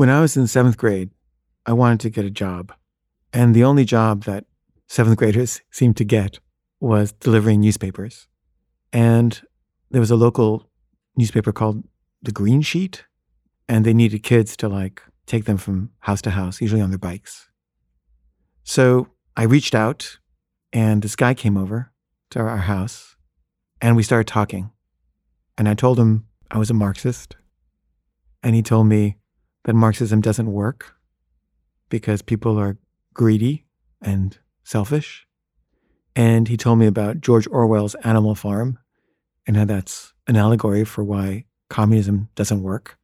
When 0.00 0.08
I 0.08 0.22
was 0.22 0.34
in 0.34 0.46
seventh 0.46 0.78
grade, 0.78 1.10
I 1.66 1.74
wanted 1.74 2.00
to 2.00 2.08
get 2.08 2.24
a 2.24 2.30
job. 2.30 2.72
And 3.34 3.54
the 3.54 3.64
only 3.64 3.84
job 3.84 4.24
that 4.24 4.46
seventh 4.88 5.18
graders 5.18 5.60
seemed 5.70 5.98
to 5.98 6.06
get 6.06 6.40
was 6.80 7.12
delivering 7.12 7.60
newspapers. 7.60 8.26
And 8.94 9.38
there 9.90 10.00
was 10.00 10.10
a 10.10 10.16
local 10.16 10.70
newspaper 11.18 11.52
called 11.52 11.84
The 12.22 12.32
Green 12.32 12.62
Sheet, 12.62 13.04
and 13.68 13.84
they 13.84 13.92
needed 13.92 14.22
kids 14.22 14.56
to 14.56 14.70
like 14.70 15.02
take 15.26 15.44
them 15.44 15.58
from 15.58 15.90
house 15.98 16.22
to 16.22 16.30
house, 16.30 16.62
usually 16.62 16.80
on 16.80 16.88
their 16.88 16.98
bikes. 16.98 17.50
So 18.64 19.08
I 19.36 19.42
reached 19.42 19.74
out, 19.74 20.16
and 20.72 21.02
this 21.02 21.14
guy 21.14 21.34
came 21.34 21.58
over 21.58 21.92
to 22.30 22.38
our 22.38 22.56
house, 22.56 23.16
and 23.82 23.96
we 23.96 24.02
started 24.02 24.28
talking. 24.28 24.70
And 25.58 25.68
I 25.68 25.74
told 25.74 26.00
him 26.00 26.24
I 26.50 26.56
was 26.56 26.70
a 26.70 26.74
Marxist. 26.74 27.36
And 28.42 28.54
he 28.54 28.62
told 28.62 28.86
me 28.86 29.18
that 29.64 29.74
Marxism 29.74 30.20
doesn't 30.20 30.52
work 30.52 30.94
because 31.88 32.22
people 32.22 32.58
are 32.58 32.78
greedy 33.14 33.66
and 34.00 34.38
selfish. 34.64 35.26
And 36.16 36.48
he 36.48 36.56
told 36.56 36.78
me 36.78 36.86
about 36.86 37.20
George 37.20 37.46
Orwell's 37.48 37.94
Animal 37.96 38.34
Farm 38.34 38.78
and 39.46 39.56
how 39.56 39.64
that's 39.64 40.12
an 40.26 40.36
allegory 40.36 40.84
for 40.84 41.04
why 41.04 41.44
communism 41.68 42.28
doesn't 42.34 42.62
work. 42.62 42.98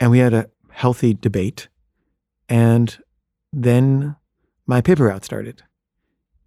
And 0.00 0.10
we 0.10 0.18
had 0.18 0.34
a 0.34 0.50
healthy 0.70 1.14
debate. 1.14 1.68
And 2.48 2.96
then 3.52 4.16
my 4.66 4.80
paper 4.80 5.04
route 5.04 5.24
started. 5.24 5.62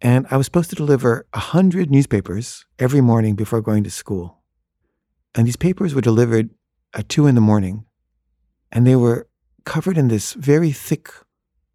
And 0.00 0.26
I 0.30 0.36
was 0.36 0.46
supposed 0.46 0.70
to 0.70 0.76
deliver 0.76 1.26
100 1.32 1.90
newspapers 1.90 2.66
every 2.78 3.00
morning 3.00 3.34
before 3.34 3.60
going 3.60 3.84
to 3.84 3.90
school. 3.90 4.42
And 5.34 5.46
these 5.46 5.56
papers 5.56 5.94
were 5.94 6.00
delivered 6.00 6.50
at 6.92 7.08
two 7.08 7.26
in 7.26 7.34
the 7.34 7.40
morning. 7.40 7.84
And 8.74 8.86
they 8.86 8.96
were 8.96 9.28
covered 9.64 9.96
in 9.96 10.08
this 10.08 10.34
very 10.34 10.72
thick 10.72 11.08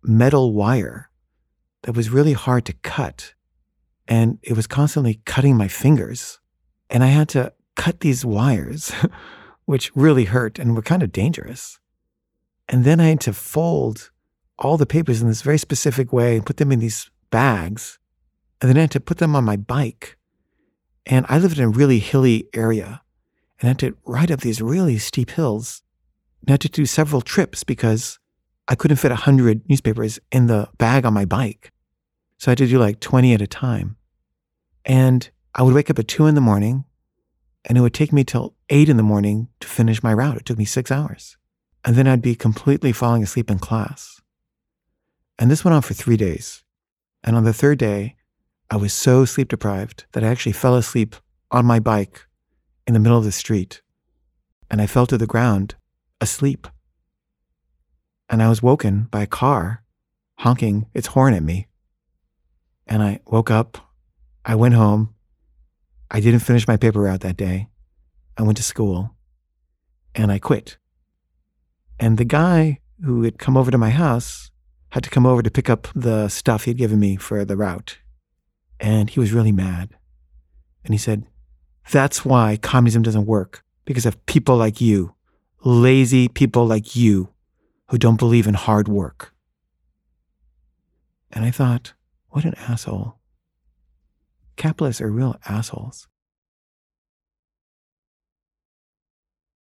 metal 0.04 0.54
wire 0.54 1.10
that 1.84 1.96
was 1.96 2.10
really 2.10 2.34
hard 2.34 2.66
to 2.66 2.74
cut. 2.74 3.34
And 4.08 4.38
it 4.44 4.56
was 4.56 4.68
constantly 4.68 5.22
cutting 5.26 5.56
my 5.56 5.68
fingers. 5.68 6.40
And 6.90 7.04
I 7.04 7.08
had 7.08 7.30
to 7.30 7.54
cut 7.76 8.02
these 8.02 8.26
wires, 8.26 8.92
which 9.66 9.96
really 9.96 10.26
hurt 10.26 10.60
and 10.60 10.76
were 10.76 10.82
kind 10.82 11.02
of 11.02 11.12
dangerous. 11.12 11.80
And 12.68 12.84
then 12.84 13.00
I 13.00 13.08
had 13.08 13.22
to 13.22 13.34
fold 13.34 14.12
all 14.60 14.78
the 14.78 14.86
papers 14.86 15.22
in 15.22 15.28
this 15.28 15.42
very 15.42 15.58
specific 15.58 16.12
way 16.12 16.36
and 16.36 16.46
put 16.46 16.58
them 16.58 16.72
in 16.72 16.80
these 16.80 17.10
bags. 17.32 17.98
And 18.62 18.70
then 18.70 18.78
I 18.78 18.82
had 18.82 18.92
to 18.92 19.00
put 19.00 19.20
them 19.20 19.36
on 19.36 19.46
my 19.46 19.56
bike. 19.56 20.18
And 21.06 21.26
I 21.30 21.40
lived 21.40 21.58
in 21.58 21.64
a 21.64 21.70
really 21.70 22.00
hilly 22.00 22.50
area 22.54 23.02
and 23.60 23.68
I 23.68 23.70
had 23.70 23.80
to 23.80 23.98
ride 24.06 24.32
up 24.32 24.42
these 24.42 24.62
really 24.62 24.98
steep 24.98 25.32
hills. 25.32 25.82
I 26.48 26.52
had 26.52 26.62
to 26.62 26.70
do 26.70 26.86
several 26.86 27.22
trips 27.22 27.64
because 27.64 28.20
I 28.68 28.76
couldn't 28.76 28.98
fit 28.98 29.12
100 29.12 29.68
newspapers 29.70 30.20
in 30.32 30.48
the 30.48 30.70
bag 30.78 31.06
on 31.06 31.14
my 31.14 31.26
bike. 31.26 31.72
So 32.38 32.50
I 32.50 32.52
had 32.52 32.60
to 32.60 32.68
do 32.68 32.80
like 32.80 33.00
20 33.00 33.34
at 33.34 33.42
a 33.42 33.48
time. 33.48 33.98
And 34.86 35.30
I 35.54 35.64
would 35.64 35.74
wake 35.74 35.90
up 35.90 36.00
at 36.00 36.08
two 36.08 36.26
in 36.26 36.36
the 36.36 36.42
morning 36.42 36.86
and 37.66 37.78
it 37.78 37.82
would 37.82 37.94
take 37.94 38.14
me 38.14 38.24
till 38.24 38.56
eight 38.70 38.90
in 38.90 38.98
the 38.98 39.04
morning 39.04 39.50
to 39.60 39.68
finish 39.68 40.02
my 40.02 40.14
route. 40.14 40.38
It 40.38 40.46
took 40.46 40.58
me 40.58 40.66
six 40.66 40.92
hours. 40.92 41.38
And 41.84 41.96
then 41.96 42.08
I'd 42.08 42.22
be 42.22 42.36
completely 42.36 42.92
falling 42.92 43.24
asleep 43.24 43.50
in 43.50 43.60
class. 43.60 44.22
And 45.38 45.50
this 45.50 45.64
went 45.64 45.76
on 45.76 45.82
for 45.82 45.94
three 45.94 46.18
days. 46.18 46.64
And 47.24 47.36
on 47.36 47.44
the 47.44 47.54
third 47.54 47.78
day, 47.78 48.16
I 48.70 48.76
was 48.76 48.94
so 48.94 49.26
sleep 49.26 49.50
deprived 49.50 50.06
that 50.12 50.24
I 50.24 50.28
actually 50.28 50.52
fell 50.54 50.76
asleep 50.76 51.16
on 51.52 51.66
my 51.66 51.80
bike 51.80 52.28
in 52.86 52.94
the 52.94 53.00
middle 53.00 53.18
of 53.18 53.24
the 53.24 53.32
street. 53.32 53.82
And 54.70 54.82
I 54.82 54.88
fell 54.88 55.08
to 55.08 55.18
the 55.18 55.28
ground 55.28 55.76
asleep 56.22 56.68
and 58.30 58.44
I 58.44 58.50
was 58.50 58.62
woken 58.62 59.08
by 59.10 59.24
a 59.24 59.28
car 59.28 59.84
honking 60.40 60.86
its 60.94 61.08
horn 61.08 61.34
at 61.34 61.44
me. 61.44 61.68
And 62.88 63.02
I 63.02 63.20
woke 63.26 63.52
up, 63.52 63.78
I 64.46 64.56
went 64.56 64.76
home, 64.76 65.14
I 66.12 66.20
didn't 66.20 66.42
finish 66.42 66.68
my 66.68 66.78
paper 66.78 67.02
route 67.02 67.22
that 67.22 67.38
day. 67.38 67.70
I 68.38 68.44
went 68.44 68.58
to 68.58 68.64
school 68.64 69.16
and 70.16 70.32
I 70.32 70.40
quit. 70.40 70.78
And 72.00 72.18
the 72.18 72.26
guy 72.26 72.80
who 73.04 73.24
had 73.24 73.38
come 73.38 73.58
over 73.58 73.72
to 73.72 73.78
my 73.78 73.90
house 73.90 74.52
had 74.90 75.04
to 75.04 75.10
come 75.10 75.26
over 75.26 75.42
to 75.42 75.52
pick 75.52 75.70
up 75.70 75.88
the 75.94 76.30
stuff 76.30 76.64
he'd 76.64 76.78
given 76.78 77.00
me 77.00 77.16
for 77.16 77.44
the 77.46 77.58
route. 77.58 77.98
And 78.80 79.10
he 79.10 79.20
was 79.20 79.34
really 79.34 79.52
mad. 79.52 79.90
And 80.84 80.94
he 80.94 80.98
said, 80.98 81.28
That's 81.92 82.24
why 82.24 82.58
communism 82.58 83.04
doesn't 83.04 83.26
work, 83.26 83.64
because 83.86 84.06
of 84.06 84.26
people 84.26 84.56
like 84.56 84.80
you, 84.80 85.14
lazy 85.64 86.28
people 86.28 86.66
like 86.66 86.96
you 86.96 87.30
who 87.90 87.98
don't 87.98 88.20
believe 88.20 88.48
in 88.48 88.54
hard 88.54 88.88
work. 88.88 89.34
And 91.32 91.46
I 91.46 91.52
thought, 91.52 91.94
what 92.30 92.46
an 92.46 92.56
asshole. 92.56 93.20
Capitalists 94.56 95.02
are 95.02 95.12
real 95.12 95.36
assholes. 95.48 96.08